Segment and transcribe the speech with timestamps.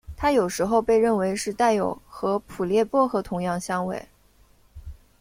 [0.17, 4.03] 它有时候被认为是带有和普列薄荷同样香味。